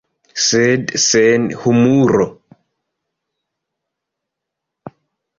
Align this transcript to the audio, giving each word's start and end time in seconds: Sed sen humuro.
Sed 0.43 0.87
sen 1.01 1.43
humuro. 1.65 2.25